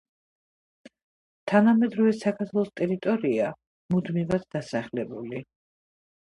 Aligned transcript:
თანამედროვე 1.51 2.13
საქართველოს 2.21 2.71
ტერიტორია 2.81 3.51
მუდმივად 3.97 4.49
დასახლებული 4.57 5.45